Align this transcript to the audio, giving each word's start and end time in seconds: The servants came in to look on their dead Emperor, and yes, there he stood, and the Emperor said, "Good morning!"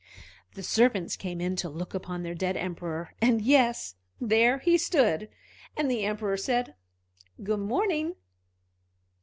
The 0.55 0.63
servants 0.63 1.15
came 1.15 1.39
in 1.39 1.55
to 1.57 1.69
look 1.69 1.95
on 2.09 2.23
their 2.23 2.33
dead 2.33 2.57
Emperor, 2.57 3.13
and 3.21 3.39
yes, 3.39 3.93
there 4.19 4.57
he 4.57 4.75
stood, 4.75 5.29
and 5.77 5.91
the 5.91 6.05
Emperor 6.05 6.37
said, 6.37 6.73
"Good 7.43 7.59
morning!" 7.59 8.15